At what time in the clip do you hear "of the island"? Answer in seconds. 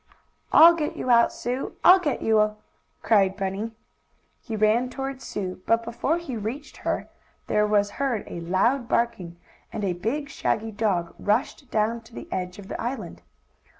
12.57-13.21